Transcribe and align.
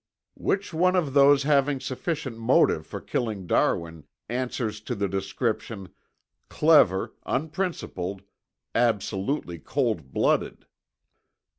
"Which 0.33 0.73
one 0.73 0.95
of 0.95 1.13
those 1.13 1.43
having 1.43 1.79
sufficient 1.79 2.35
motive 2.39 2.87
for 2.87 2.99
killing 2.99 3.45
Darwin 3.45 4.05
answers 4.29 4.81
to 4.81 4.95
the 4.95 5.07
description: 5.07 5.89
Clever, 6.49 7.13
unprincipled, 7.27 8.23
absolutely 8.73 9.59
cold 9.59 10.11
blooded?" 10.11 10.65